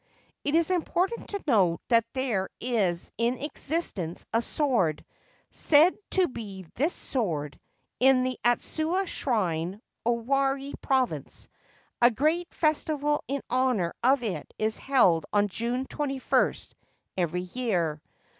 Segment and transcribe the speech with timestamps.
[0.43, 5.05] It is important to note that there is in existence a sword,
[5.51, 7.59] said to be this sword,
[7.99, 11.47] in the Atsuta Shrine, Owari Province;
[12.01, 16.51] a great festival in honour of it is held on June 21
[17.15, 18.01] every year.